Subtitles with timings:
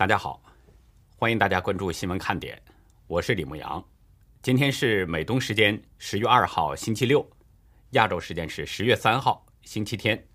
[0.00, 0.42] 大家好，
[1.18, 2.58] 欢迎大家关注新闻看点，
[3.06, 3.84] 我是李牧阳。
[4.40, 7.30] 今天是美东时间十月二号星期六，
[7.90, 10.26] 亚洲时间是十月三号星期天。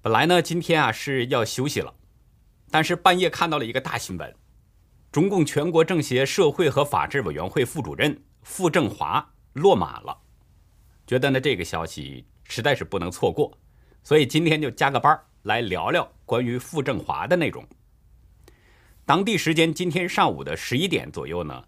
[0.00, 1.94] 本来呢，今天啊是要休息了，
[2.68, 4.34] 但是半夜看到了一个大新闻：
[5.12, 10.18] 中共全国政协社会和法制委员会副主任傅政华落马了。
[11.06, 13.56] 觉得呢这个消息实在是不能错过，
[14.02, 17.64] 所以今天就加个班来聊聊关于傅政华的内容。
[19.04, 21.64] 当地时间今天上午的十一点左右呢，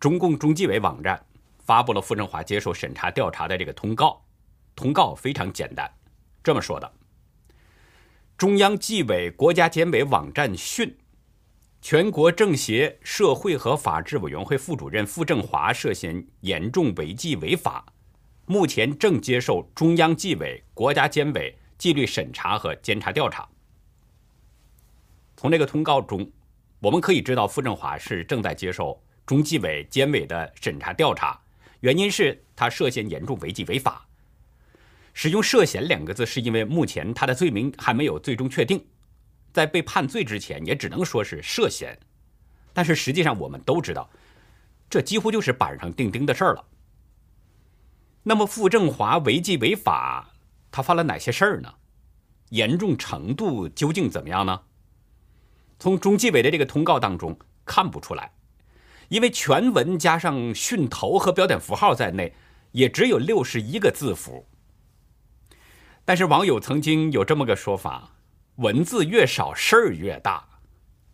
[0.00, 1.22] 中共中纪委网站
[1.58, 4.24] 发布了傅政华接受审查调查的这个通告。
[4.74, 5.90] 通告非常简单，
[6.42, 6.90] 这么说的：
[8.38, 10.96] 中央纪委国家监委网站讯，
[11.82, 17.84] 全国政协社会和法制委员会副主任傅政华涉嫌严重违纪违法，
[18.46, 23.46] 目前正接受中央纪委国家监委纪律审查和监察调查。
[25.36, 26.26] 从这个通告中。
[26.80, 31.40] 我们可以知道，傅政华是正在接受中纪委监委的审查调查，
[31.80, 34.06] 原因是他涉嫌严重违纪违法。
[35.12, 38.86] 使用“涉嫌”两个字，是因为目前他的罪名还没有最终确定，
[39.52, 41.98] 在被判罪之前，也只能说是涉嫌。
[42.72, 44.08] 但是实际上，我们都知道，
[44.88, 46.64] 这几乎就是板上钉钉的事儿了。
[48.22, 50.30] 那么，傅政华违纪违法，
[50.70, 51.74] 他犯了哪些事儿呢？
[52.50, 54.60] 严重程度究竟怎么样呢？
[55.78, 58.32] 从中纪委的这个通告当中看不出来，
[59.08, 62.34] 因为全文加上讯头和标点符号在内，
[62.72, 64.44] 也只有六十一个字符。
[66.04, 68.16] 但是网友曾经有这么个说法：
[68.56, 70.44] 文字越少，事儿越大。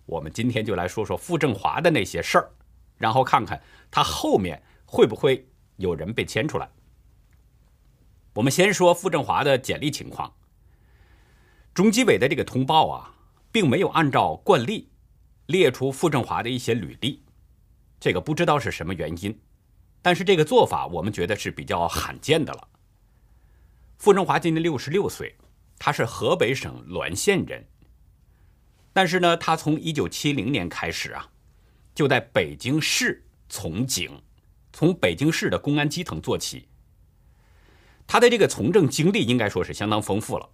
[0.06, 2.50] 我们今天就来说说傅政华的那些事儿，
[2.96, 6.70] 然后看看他后面会不会有人被牵出来。
[8.34, 10.32] 我们先说傅政华的简历情况。
[11.74, 13.13] 中纪委的这个通报啊。
[13.54, 14.90] 并没有按照惯例
[15.46, 17.22] 列出傅政华的一些履历，
[18.00, 19.40] 这个不知道是什么原因，
[20.02, 22.68] 但是这个做法我们觉得是比较罕见的了。
[23.96, 25.36] 傅政华今年六十六岁，
[25.78, 27.64] 他是河北省滦县人，
[28.92, 31.30] 但是呢，他从一九七零年开始啊，
[31.94, 34.20] 就在北京市从警，
[34.72, 36.66] 从北京市的公安基层做起。
[38.04, 40.50] 他的这个从政经历应该说是相当丰富了，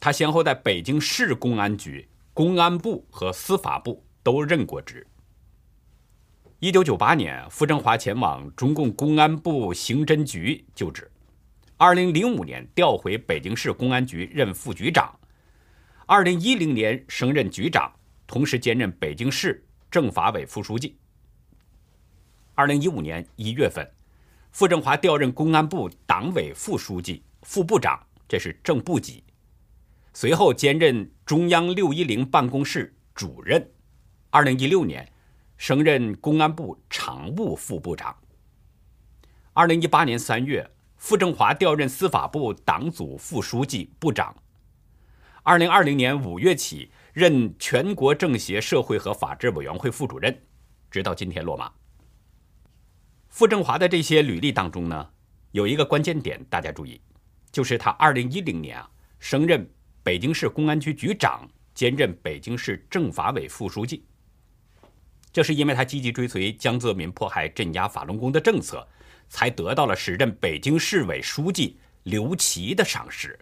[0.00, 2.08] 他先后在北京市公安局。
[2.38, 5.04] 公安部和司法部都任过职。
[6.60, 11.10] 一九九八年，傅政华前往中共公安部刑侦局就职。
[11.76, 15.12] 二零零五年调回北京市公安局任副局长。
[16.06, 17.92] 二零一零年升任局长，
[18.24, 20.96] 同时兼任北京市政法委副书记。
[22.54, 23.84] 二零一五年一月份，
[24.52, 29.24] 傅政华调任公安部党委副书记、副部长，这是正部级。
[30.20, 33.70] 随后兼任中央六一零办公室主任，
[34.30, 35.08] 二零一六年
[35.56, 38.12] 升任公安部常务副部长。
[39.52, 44.34] 二零一八年三月，傅政华调任司法部党组副书记、部长。
[45.44, 50.36] 二零二零年五月起任全国政协社会和法制委员会副主任，
[50.90, 51.70] 直到今天落马。
[53.28, 55.10] 傅政华的这些履历当中呢，
[55.52, 57.00] 有一个关键点，大家注意，
[57.52, 58.90] 就是他二零一零年啊
[59.20, 59.64] 升任。
[60.08, 64.02] 北京市公安局局长兼任北京市政法委副书记，
[65.30, 68.88] 这是因为他积极追随江泽民迫害镇压法轮功的政策，
[69.28, 73.38] 才得到了时任北京市委书记刘奇的赏识。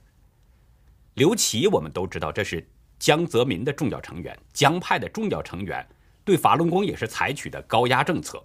[1.15, 5.89] 刘奇我们都知道，这是江泽民的重要成员，江派的重要成员，
[6.25, 8.45] 对法轮功也是采取的高压政策。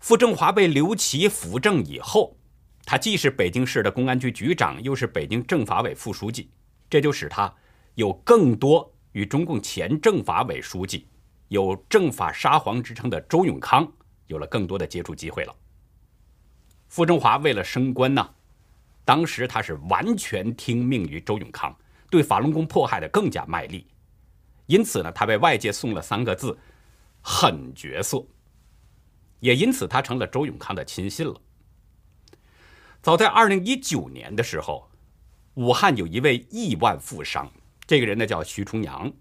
[0.00, 2.36] 傅政华被刘奇扶正以后，
[2.84, 6.50] 他既是北京市的公安局局长，又是北京政法委副书记。
[6.94, 7.52] 这就使他
[7.96, 11.08] 有更多与中共前政法委书记、
[11.48, 13.92] 有“政法沙皇”之称的周永康
[14.28, 15.52] 有了更多的接触机会了。
[16.86, 18.34] 傅政华为了升官呢，
[19.04, 21.76] 当时他是完全听命于周永康，
[22.08, 23.88] 对法轮功迫害的更加卖力，
[24.66, 26.56] 因此呢，他被外界送了三个字
[27.20, 28.24] “狠角色”，
[29.42, 31.34] 也因此他成了周永康的亲信了。
[33.02, 34.88] 早在二零一九年的时候。
[35.54, 37.48] 武汉有一位亿万富商，
[37.86, 39.12] 这个人呢叫徐重阳。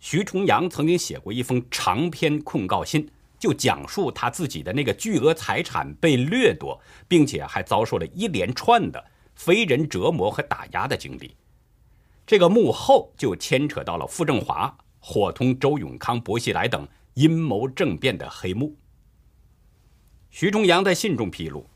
[0.00, 3.08] 徐重阳曾经写过一封长篇控告信，
[3.38, 9.04] 就讲述他自己的那个巨额财产被掠夺，并且还遭受了一连串的
[9.36, 11.36] 非人折磨和打压的经历。
[12.26, 18.76] 这个幕后就牵扯到了傅政华伙同周永康、薄熙来等阴谋政变的黑幕。
[20.30, 21.70] 徐重阳在信中披露，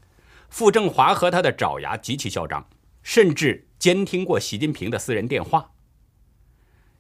[0.49, 2.67] 傅政华和他的爪牙极其嚣张。
[3.03, 5.73] 甚至监听过习近平的私人电话。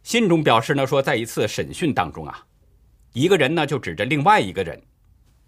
[0.02, 2.46] 信中表示呢，说在一次审讯当中啊，
[3.12, 4.82] 一个人呢就指着另外一个人，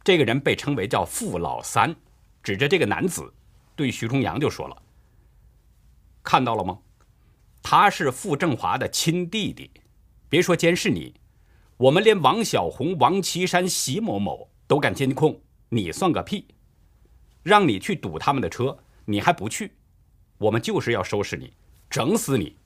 [0.05, 1.97] 这个人被称为叫傅老三，
[2.43, 3.33] 指着这个男子，
[3.75, 4.83] 对徐重阳就说了
[6.23, 6.79] ：“看到了吗？
[7.63, 9.71] 他是傅政华的亲弟弟，
[10.29, 11.15] 别说监视你，
[11.77, 15.41] 我们连王小红、王岐山、席某某都敢监控，
[15.71, 16.49] 你算个屁！
[17.43, 19.73] 让你去堵他们的车，你还不去，
[20.43, 21.53] 我们就是要收拾你，
[21.89, 22.57] 整死你。”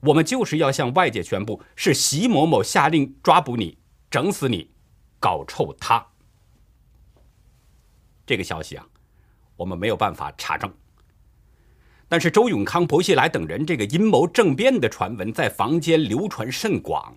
[0.00, 3.76] 我们就是要向外界宣布，是习某某下令抓捕你，
[4.10, 4.70] 整死你，
[5.18, 6.06] 搞臭他。
[8.24, 8.86] 这个消息啊，
[9.56, 10.72] 我们没有办法查证。
[12.08, 17.14] 但是周永康、薄熙来等人这个阴谋政变的传闻在坊间流传甚广。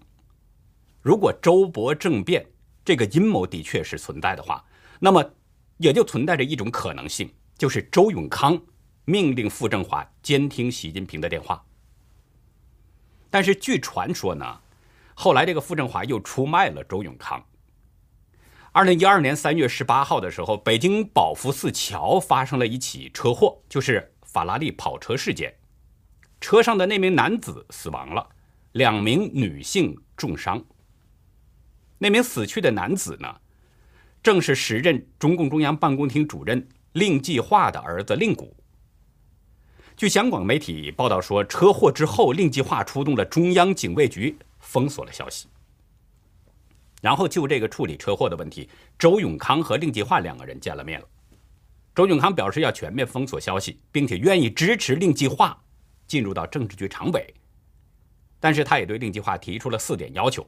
[1.01, 2.45] 如果周勃政变
[2.83, 4.61] 这个阴谋的确是存在的话，
[4.99, 5.23] 那么
[5.77, 8.61] 也就存在着一种可能性，就是周永康
[9.05, 11.63] 命令傅政华监听习近平的电话。
[13.29, 14.61] 但是据传说呢，
[15.13, 17.43] 后来这个傅政华又出卖了周永康。
[18.71, 25.53] 二零一二年三月十八号的时候，北京宝福寺桥发生了一起车祸，就是法拉利跑车事件，
[26.41, 28.29] 车上的那名男子死亡了，
[28.71, 30.63] 两名女性重伤。
[31.99, 33.41] 那名死去的男子呢，
[34.23, 38.55] 正是时任中共中央办公厅主任令计划的儿子令谷。
[39.95, 45.47] 据香港媒体报道说，车祸之后，令计划出动了中央警卫局，封锁了消息。
[47.01, 48.67] 然后就这个处理车祸的问题，
[48.97, 51.07] 周永康和令计划两个人见了面了。
[51.93, 55.61] 周永康表示要全面封锁消息，并且愿意支持令计划
[56.07, 57.31] 进入到政治局常委。
[58.39, 60.45] 但是他也对令计划提出了四点要求，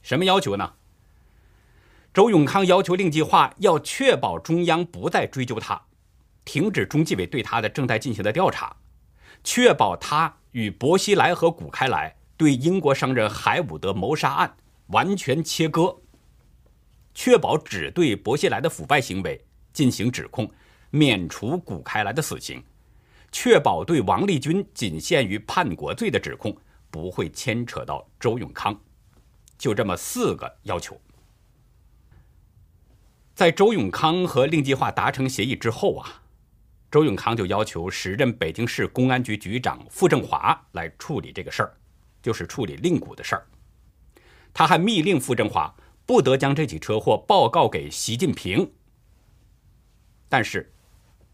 [0.00, 0.74] 什么要求呢？
[2.14, 5.82] 周永康要求令计划要确保中央不再追究他。
[6.50, 8.74] 停止中纪委对他的正在进行的调查，
[9.44, 14.56] 确保他与薄熙来和古开来对英国商人海伍德谋杀案
[14.88, 15.96] 完全切割，
[17.14, 19.40] 确保只对薄熙来的腐败行为
[19.72, 20.50] 进行指控，
[20.90, 22.60] 免除古开来的死刑，
[23.30, 26.56] 确保对王立军仅限于叛国罪的指控
[26.90, 28.76] 不会牵扯到周永康，
[29.56, 31.00] 就这么四个要求。
[33.36, 36.19] 在周永康和令计划达成协议之后啊。
[36.90, 41.72] 周永康就要求时任北京市公安局局长傅政华来处理这个事儿，
[42.20, 43.46] 就是处理令谷的事儿。
[44.52, 45.72] 他还密令傅政华
[46.04, 48.72] 不得将这起车祸报告给习近平。
[50.28, 50.72] 但是，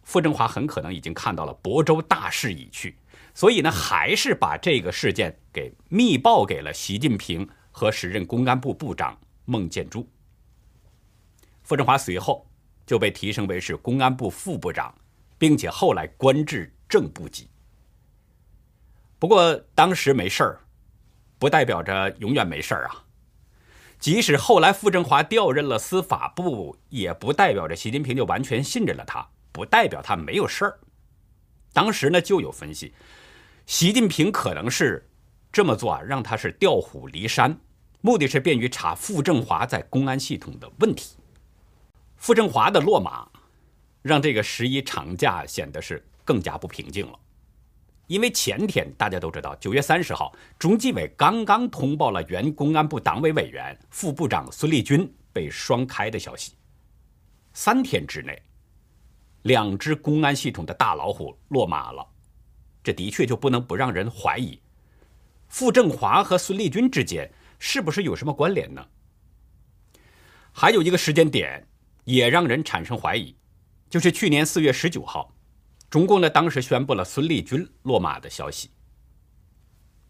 [0.03, 2.99] 傅政华很可能已经看到了亳州大势已去，
[3.33, 10.07] 所以呢，还是把这个事件给密报给了习近平和时任公安部部长孟建柱。
[11.63, 12.47] 傅政华随后
[12.85, 14.95] 就被提升为是公安部副部长。
[15.39, 17.49] 并且后来官至正部级。
[19.19, 20.61] 不过当时没事儿，
[21.39, 23.05] 不代表着永远没事儿啊。
[23.99, 30.79] 即使后来傅政华调任了司法部，也不代表着习近平就完全信任了他，不代表他没有事儿。
[31.73, 32.93] 当时呢就有分析，
[33.65, 35.09] 习近平可能是
[35.51, 37.59] 这么做啊，让他是调虎离山，
[38.03, 41.17] 目的是便于查傅政华在公安系统的问题。
[42.17, 43.27] 傅政华的落马。
[44.07, 47.19] 让这个十一长假显得是更加不平静了，
[48.07, 56.53] 因为前天大家都知道，九月三十号，中纪委刚刚通报了原公安部党委委员、副部长孙立军被双开的消息。
[57.53, 58.41] 三天之内，
[59.43, 62.07] 两只公安系统的大老虎落马了，
[62.85, 64.61] 这的确就不能不让人怀疑，
[65.49, 68.87] 傅政华和孙立军之间是不是有什么关联呢？
[70.53, 71.67] 还有一个时间点
[72.05, 73.35] 也让人产生怀疑。
[73.89, 75.33] 就是去年四月十九号，
[75.89, 78.71] 中共呢当时宣布了孙立军落马的消息。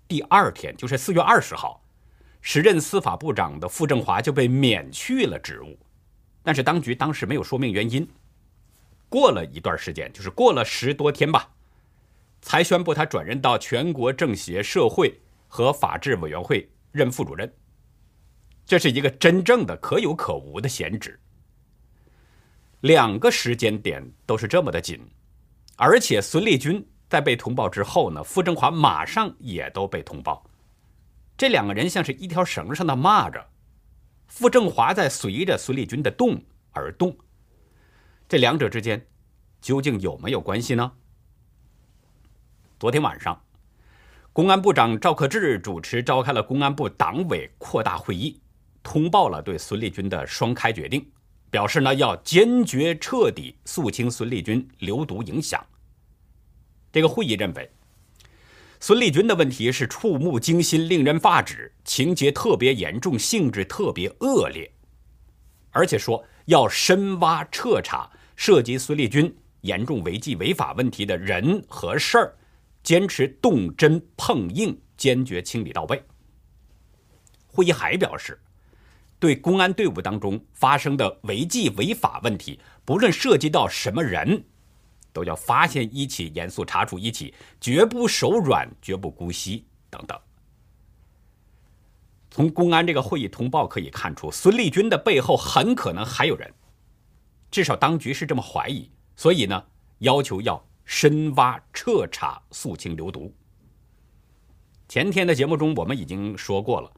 [0.09, 1.83] 第二天，就是四月二十号，
[2.41, 5.79] 时任司法部长的傅政华就被免去了职务，
[6.43, 8.09] 但是当局当时没有说明原因。
[9.09, 11.51] 过了一段时间，就是过了十多天吧，
[12.41, 17.53] 才宣布他转任到全国政协社会和法制委员会任副主任。
[18.65, 21.21] 这是一个真正的可有可无的闲职。
[22.81, 25.01] 两个时间点都是这么的紧，
[25.77, 30.45] 而且孙立军在被通报之后呢，傅政华马上也都被通报，
[31.37, 33.43] 这两个人像是一条绳上的蚂蚱，
[34.27, 36.41] 傅政华在随着孙立军的动
[36.73, 37.17] 而动，
[38.29, 39.07] 这两者之间
[39.61, 40.93] 究竟有没有关系呢？
[42.79, 43.43] 昨天晚上，
[44.35, 48.39] 公安部长赵克志主持召开了公安部党委扩大会议，
[48.83, 51.11] 通报了对孙立军的双开决定。
[51.51, 55.65] 表示呢，要坚决彻底肃清孙立军流毒影响。
[56.93, 57.71] 这个会议认为，
[58.81, 64.71] 孙立军的问题是触目惊心、令人发指，情节特别严重，性质特别恶劣，
[65.71, 72.37] 而且说要深挖彻查涉及孙立军严重违纪违法问题的人和事儿，
[72.83, 76.03] 坚持动真碰硬，坚决清理到位。
[77.47, 78.39] 会议还表示，
[79.19, 84.45] 对公安队伍当中发生的违纪违法问题，不论涉及到什么人。
[85.13, 90.19] 都要发现一起，严肃查处一起，绝不手软，绝不姑息等等。
[92.31, 96.53] 从公安这个会议通报可以看出，孙立军的背后很可能还有人，
[97.51, 98.91] 至少当局是这么怀疑。
[99.17, 99.65] 所以呢，
[100.01, 103.35] 要求要深挖彻查，肃清流毒。
[104.87, 106.93] 前天的节目中我们已经说过了，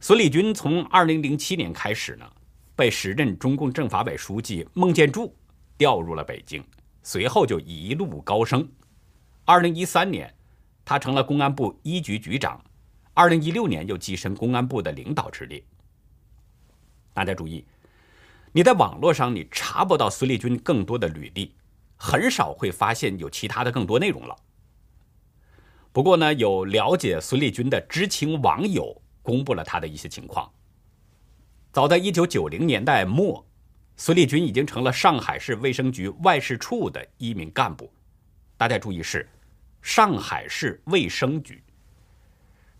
[0.00, 2.30] 孙立军从二零零七年开始呢，
[2.76, 5.34] 被时任中共政法委书记孟建柱
[5.76, 6.64] 调入了北京。
[7.02, 8.68] 随后就一路高升。
[9.44, 10.32] 二零一三年，
[10.84, 12.60] 他成了公安部一局局长；
[13.14, 15.62] 二零一六年又跻身公安部的领导之列。
[17.14, 17.64] 大家注意，
[18.52, 21.54] 你在网络上你查不到孙立军更多的履历，
[21.96, 24.36] 很少会发现有其他的更多内容了。
[25.92, 30.50] 不过呢，有了解孙立军的知情网友公布了他的一些情况。
[31.70, 33.44] 早在一九九零年代末。
[34.00, 37.92] 孙立军已经成了上海市卫生局外事处的一名干部，
[38.56, 39.28] 大家注意是
[39.82, 41.60] 上海市卫生局。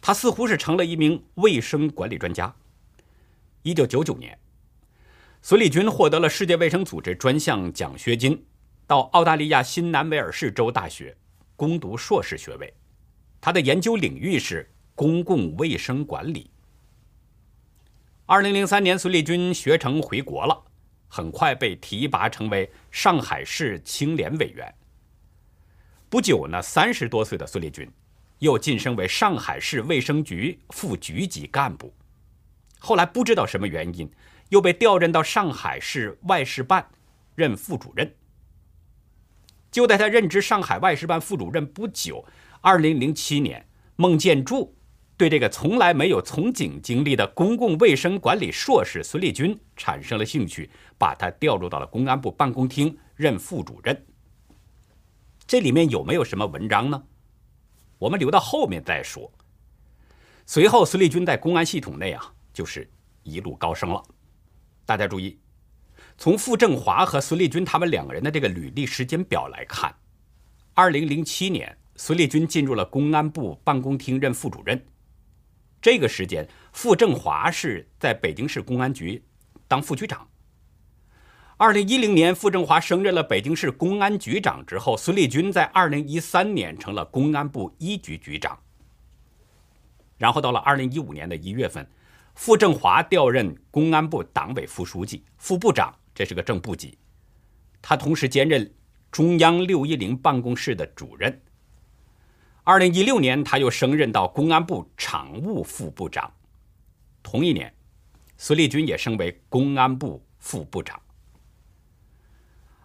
[0.00, 2.54] 他似乎是成了一名卫生管理专家。
[3.62, 4.38] 一九九九年，
[5.42, 8.40] 孙立军获得了世界卫生组织专项奖学金，
[8.86, 11.16] 到澳大利亚新南威尔士州大学
[11.56, 12.72] 攻读硕士学位。
[13.40, 16.50] 他的研究领域是公共卫生管理。
[18.26, 20.64] 二零零三年，孙立军学成回国了。
[21.06, 24.74] 很快被提拔成为上海市青联委员。
[26.10, 27.88] 不久呢，三十多岁的孙立军
[28.40, 31.94] 又晋升为上海市卫生局副局级干部。
[32.80, 34.10] 后来不知道什么原因，
[34.48, 36.84] 又被调任到上海市外事办
[37.36, 38.12] 任副主任。
[39.70, 42.26] 就在他任职上海外事办副主任不久，
[42.60, 43.64] 二零零七年，
[43.94, 44.74] 孟建柱。
[45.18, 54.06] 对这个从来没有从警经历的公共卫生管理硕士孙立军产生了兴趣，把他调入到了公安部办公厅任副主任。
[55.44, 57.02] 这里面有没有什么文章呢？
[57.98, 59.28] 我们留到后面再说。
[60.46, 62.88] 随后，孙立军在公安系统内啊，就是
[63.24, 64.00] 一路高升了。
[64.86, 65.36] 大家注意，
[66.16, 69.92] 从傅政华和孙立军他们两个人的这个履历时间表来看，
[70.74, 74.80] 二零零七年，孙立军进入了公安部办公厅任副主任。
[75.80, 79.22] 这个时间，傅政华是在北京市公安局
[79.66, 80.28] 当副局长。
[81.56, 88.58] 二零一零年，傅政华升任了北京市公安局长之后，孙立军在二零一三年成了公安部一局局长。
[90.16, 91.88] 然后到了二零一五年的一月份，
[92.34, 96.98] 傅政华调任公安部党委副书记、副部长，这是个正部级。
[97.80, 98.68] 他同时兼任
[99.12, 101.40] 中央六一零办公室的主任。
[102.68, 106.30] 二零一六年，他又升任到公安部常务副部长。
[107.22, 107.72] 同一年，
[108.36, 111.00] 孙立军也升为公安部副部长。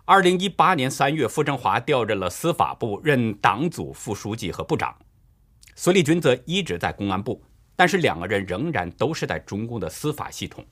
[0.05, 4.97] 二零一八年三月，傅政华调任了司法部，任党组副书记和部长。
[5.75, 7.43] 孙立军则一直在公安部，
[7.75, 10.65] 但是两个人仍然都是在中共的司法系统。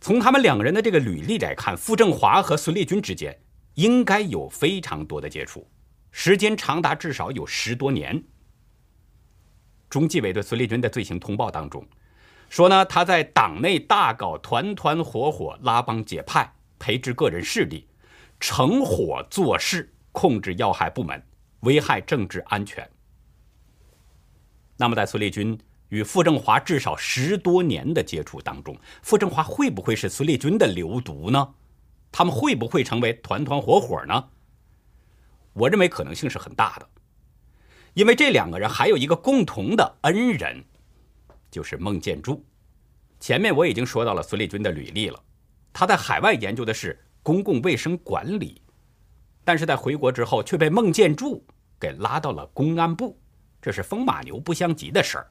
[0.00, 3.38] 从他们两个人的这个履历来看，傅政华和孙立军之间
[3.74, 5.68] 应该有非常多的接触。
[6.16, 8.22] 时间长达至少有十多年。
[9.90, 11.84] 中纪委对孙立军的罪行通报当中
[12.48, 17.88] 说呢，他在党内大搞团团伙伙、拉帮结派、培植个人势力、
[18.38, 21.20] 成伙做事、控制要害部门、
[21.60, 22.88] 危害政治安全。
[24.76, 31.54] 那么，在孙立军与傅政华至少十多年的接触当中，傅政华会不会是孙立军的流毒呢？
[32.12, 34.28] 他们会不会成为团团伙伙呢？
[35.54, 36.88] 我认为可能性是很大的，
[37.94, 40.62] 因为这两个人还有一个共同的恩人，
[41.50, 42.44] 就是孟建柱。
[43.20, 45.22] 前面我已经说到了孙立军的履历了，
[45.72, 48.60] 他在海外研究的是公共卫生管理，
[49.44, 51.46] 但是在回国之后却被孟建柱
[51.80, 53.18] 给拉到了公安部，
[53.62, 55.30] 这是风马牛不相及的事儿。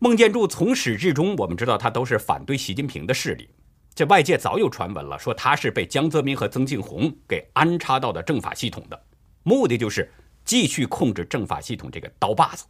[0.00, 3.48] 孟建柱从始至终，我们知道他都是反对习近平的势力。
[3.94, 9.02] 这外界早有传闻了，说他是被江泽民和曾庆红给安插到的政法系统的，
[9.42, 10.10] 目的就是
[10.44, 12.64] 继续控制政法系统这个刀把子。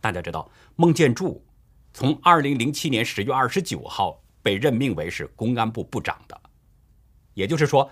[0.00, 1.44] 大家知道，孟建柱
[1.92, 6.40] 从二零零七年十月二十九号被任命为是公安部部长的，
[7.34, 7.90] 也就是说，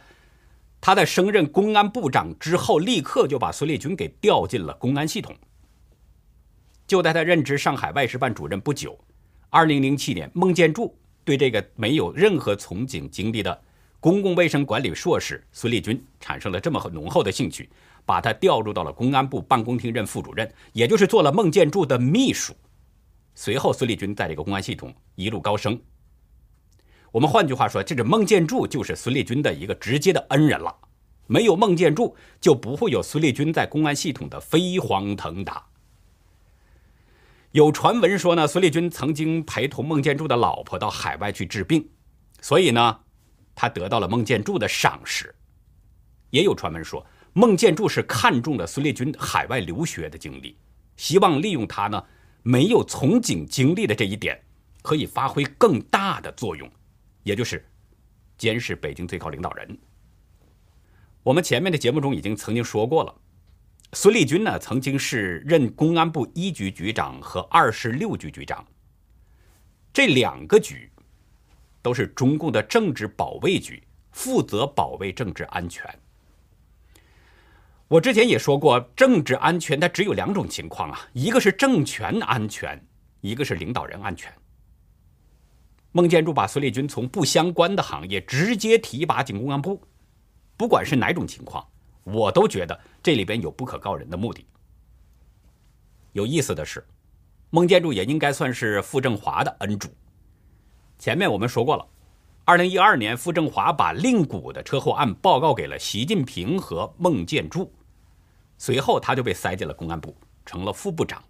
[0.81, 5.37] 他在升任公安部长之后，立刻就把孙立军给调进了公安系统。
[6.87, 8.99] 就在他任职上海外事办主任不久，
[9.51, 10.97] 二零零七年，孟建柱
[11.29, 13.63] 对这个没有任何从警经历的
[14.01, 17.69] 公共卫生管理硕士孙立军产生了这么浓厚的兴趣，
[18.07, 22.55] 把他调入到了公安部办公厅任副主任，也就是做了孟建柱的秘书。
[23.35, 25.79] 随后，孙立军在这个公安系统一路高升。
[27.13, 30.75] 我们换句话说，这个孟建柱就是孙立军的一个直接的恩人了。
[31.27, 35.63] 没有孟建柱，就不会有孙立军在公安系统的飞黄腾达。
[37.59, 41.91] 有传闻说呢，孙立军曾经陪同孟建柱的老婆到海外去治病，
[42.41, 43.01] 所以呢，
[43.53, 45.35] 他得到了孟建柱的赏识。
[46.31, 50.57] 也有传闻说，孟建柱是看中了孙立军海外留学的经历，
[50.97, 52.01] 希望利用他呢
[52.45, 54.41] 没有从警经历的这一点，
[54.83, 56.71] 可以发挥更大的作用，
[57.25, 57.69] 也就是
[58.37, 59.77] 监视北京最高领导人。
[61.25, 63.13] 我们前面的节目中已经曾经说过了。
[63.95, 68.65] 孙立军呢，曾经是任公安部一局局长和二十六局局长。
[69.95, 70.91] 这两个局
[71.81, 75.83] 都是中共的政治保卫局，负责保卫政治安全。
[77.89, 82.79] 我之前也说过，政治安全它只有两种情况啊，一个是政权安全，
[83.23, 84.31] 一个是领导人安全。
[85.93, 89.83] 孟建柱把孙立军从不相关的行业直接提拔进公安部，
[90.59, 91.67] 不管是哪种情况。
[92.13, 94.47] 我都觉得这里边有不可告人的目的。
[96.13, 96.85] 有意思的是，
[97.51, 99.89] 孟建柱也应该算是傅政华的恩主。
[100.99, 101.87] 前面我们说过了，
[102.45, 107.73] 二零一二年，傅政华把令谷的车祸案报告给了习近平和孟建柱，
[108.57, 111.23] 随后他就被塞进了公安部，成了副部长。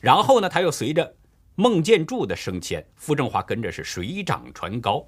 [0.00, 1.14] 然后呢，他又随着
[1.54, 5.06] 孟建柱的升迁，傅政华跟着是水涨船高。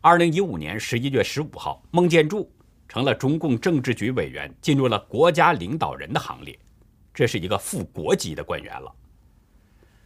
[0.00, 2.50] 二零一五年十一月十五号，孟建柱。
[2.90, 6.58] 成了中共政治局委员，进入了国家领导人的行列，
[7.14, 8.92] 这是一个副国级的官员了。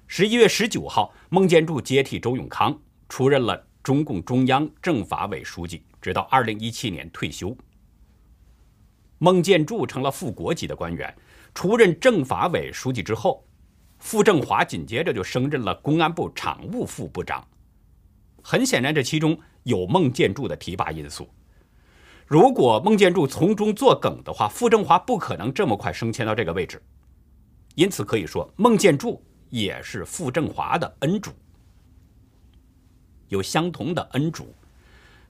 [0.06, 7.56] 十一月十九号，孟建柱接替周永康，出任了中共中央政法委书记，直到二零一七年退休。
[9.16, 11.16] 孟建柱成了副国级的官员，
[11.54, 13.46] 出任政法委书记之后，
[13.98, 17.42] 傅政华紧接着就升任了公安部常务副部长。
[18.42, 21.26] 很显然，这其中有孟建柱的提拔因素。
[22.26, 26.82] 如果孟建柱从中作梗的话，傅政华不可能这么快升迁到这个位置。
[27.74, 31.32] 因此可以说，孟建柱也是傅政华的恩主。
[33.28, 34.54] 有相同的恩主，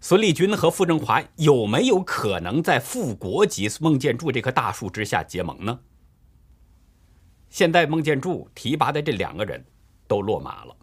[0.00, 5.80] 孙立军和傅政华有没有可能在副国级孟建柱这棵大树之下结盟呢？
[7.48, 9.64] 现在孟建柱提拔的这两个人
[10.06, 10.76] 都落马了，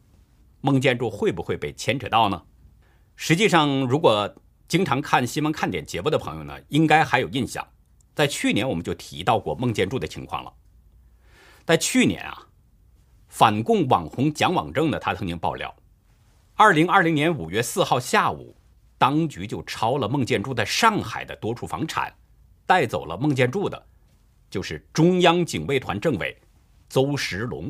[0.61, 2.41] 孟建柱会不会被牵扯到呢？
[3.15, 4.33] 实际上，如果
[4.71, 7.67] 经常看新闻看点节目的朋友呢，应该还有印象，
[8.15, 10.53] 在去年我们就提到过孟建柱的情况了。
[11.65, 12.47] 在去年啊，
[13.27, 15.75] 反共网红蒋网正呢，他曾经爆料，
[16.55, 18.55] 二零二零年五月四号下午，
[18.97, 22.15] 当局就抄了孟建柱在上海的多处房产，
[22.65, 23.85] 带走了孟建柱的，
[24.49, 26.39] 就是中央警卫团政委
[26.87, 27.69] 邹石龙。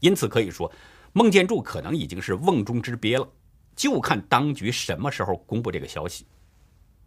[0.00, 0.68] 因此可以说，
[1.12, 3.28] 孟建柱可能已经是瓮中之鳖了。
[3.76, 6.26] 就看当局什么时候公布这个消息。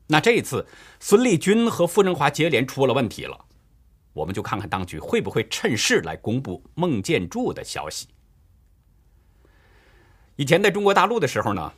[0.07, 0.65] 那这一次
[0.99, 3.45] 孙立军和傅政华接连出了问题了，
[4.13, 8.07] 我们就看看当局会不会趁势来公布孟建柱的消息。
[10.35, 11.73] 以前在中国大陆的时候呢，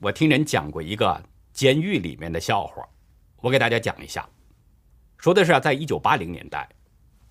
[0.00, 1.22] 我听人讲过一个
[1.52, 2.82] 监狱里面的笑话，
[3.40, 4.28] 我给大家讲一下。
[5.18, 6.68] 说的是啊，在一九八零年代，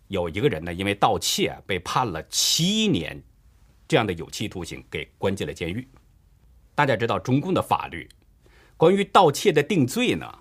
[0.08, 3.22] 有一个人呢，因为盗窃被判了七年
[3.88, 5.88] 这样的有期徒刑，给关进了监狱。
[6.76, 8.10] 大家知道中共的法律，
[8.78, 10.40] 关于盗窃的定罪呢，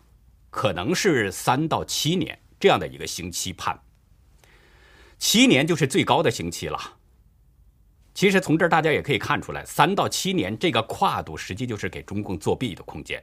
[0.51, 3.83] 可能是三到七年这样的一个刑期判，
[5.19, 6.79] 七年就是最高的刑期了。
[8.15, 13.23] 其实从这儿大家也可以看出来，三到七年这个跨度，实际就是给中共作弊的空间。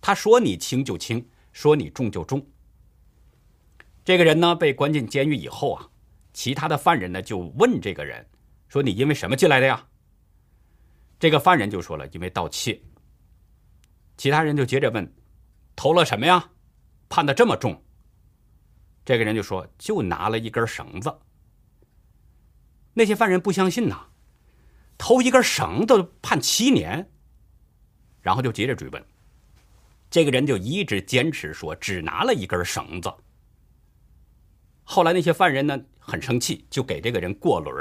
[0.00, 2.46] 他说你轻就轻，说你重就重。
[4.04, 5.88] 这个人呢被关进监狱以后啊，
[6.32, 8.26] 其他的犯人呢就问这个人
[8.68, 9.86] 说：“你因为什么进来的呀？”
[11.18, 12.80] 这个犯人就说了：“因为盗窃。”
[14.16, 15.14] 其他人就接着问
[15.76, 16.50] ：“偷了什么呀？
[17.08, 17.82] 判的这么重？”
[19.04, 21.16] 这个人就说：“就拿了一根绳子。”
[22.92, 24.08] 那些犯人不相信呐，
[24.98, 27.10] 偷一根绳子判七年，
[28.20, 29.04] 然后就接着追问。
[30.10, 33.12] 这个人就一直坚持说只拿了一根绳子。
[34.82, 37.74] 后来那些犯人呢很生气，就给这个人过轮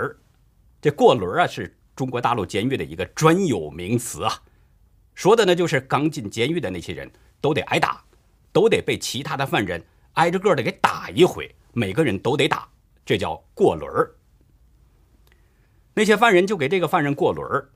[0.82, 1.78] 这过轮啊是。
[1.96, 4.42] 中国大陆监狱的一个专有名词啊，
[5.14, 8.04] 说的呢就是刚进监狱的那些人都得挨打，
[8.52, 12.68] 都得被其他的犯人挨着个的给打一回，每个人都得打，
[13.06, 14.14] 这叫过轮儿。
[15.94, 17.70] 那些犯人就给这个犯人过轮儿，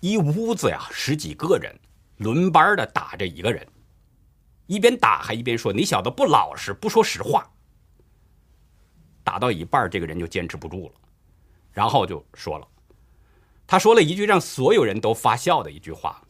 [0.00, 1.72] 一屋子呀十几个人
[2.16, 3.64] 轮班的打这一个人，
[4.66, 7.48] 一边打还一边说：“你小子不老实，不说实话。”
[9.22, 10.94] 打到一半，这个人就坚持不住了，
[11.72, 12.66] 然后就说了，
[13.70, 16.20] 他说了一句让所有人都发笑的一句话：“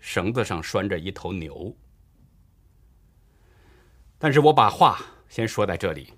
[0.00, 1.76] 绳子上拴着一头牛。”
[4.16, 6.14] 但是我把话先说在这里，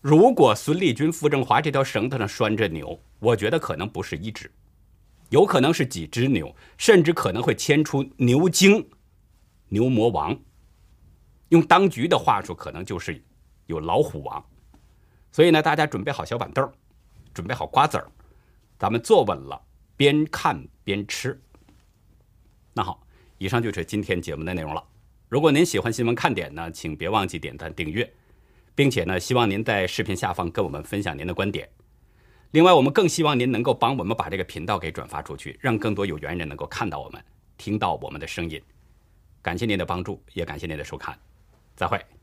[0.00, 4.50] 如果孙立军、傅政华这条绳子上拴着牛，我觉得可能不是一只，
[5.28, 8.88] 有可能是几只牛，甚至可能会牵出牛精、
[9.68, 10.34] 牛魔王。
[11.50, 13.22] 用当局的话说，可能就是
[13.66, 14.42] 有老虎王。
[15.30, 16.66] 所以呢，大家准备好小板凳
[17.34, 18.10] 准备好瓜子儿，
[18.78, 19.62] 咱们坐稳了，
[19.96, 21.40] 边看边吃。
[22.72, 23.06] 那好，
[23.38, 24.84] 以上就是今天节目的内容了。
[25.28, 28.10] 如果您喜欢新闻看点呢，请别忘记点赞订阅，
[28.74, 31.68] 并且呢，希望您在视频下方跟我们分享您的观点。
[32.52, 37.22] 另外，我们更希望您能够帮我们把这个频道给转发出去，让更多有缘人能够看到我们，
[37.56, 38.62] 听到我们的声音。
[39.42, 41.18] 感谢您的帮助，也感谢您的收看，
[41.74, 42.15] 再会。